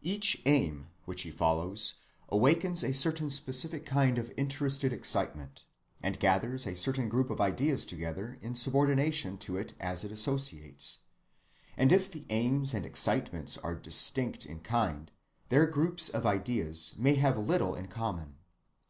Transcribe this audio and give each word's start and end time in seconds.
Each 0.00 0.40
"aim" 0.46 0.86
which 1.04 1.24
he 1.24 1.30
follows 1.30 1.96
awakens 2.30 2.82
a 2.82 2.94
certain 2.94 3.28
specific 3.28 3.84
kind 3.84 4.16
of 4.16 4.32
interested 4.34 4.94
excitement, 4.94 5.66
and 6.02 6.18
gathers 6.18 6.66
a 6.66 6.74
certain 6.74 7.10
group 7.10 7.28
of 7.28 7.38
ideas 7.38 7.84
together 7.84 8.38
in 8.40 8.54
subordination 8.54 9.36
to 9.36 9.58
it 9.58 9.74
as 9.78 10.02
its 10.02 10.14
associates; 10.14 11.00
and 11.76 11.92
if 11.92 12.10
the 12.10 12.24
aims 12.30 12.72
and 12.72 12.86
excitements 12.86 13.58
are 13.58 13.74
distinct 13.74 14.46
in 14.46 14.60
kind, 14.60 15.10
their 15.50 15.66
groups 15.66 16.08
of 16.08 16.24
ideas 16.24 16.94
may 16.96 17.16
have 17.16 17.36
little 17.36 17.74
in 17.74 17.88
common. 17.88 18.36